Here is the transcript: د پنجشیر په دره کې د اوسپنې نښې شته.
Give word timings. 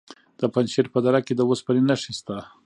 د 0.39 0.41
پنجشیر 0.53 0.85
په 0.93 0.99
دره 1.05 1.19
کې 1.25 1.33
د 1.35 1.41
اوسپنې 1.49 1.81
نښې 1.89 2.13
شته. 2.17 2.37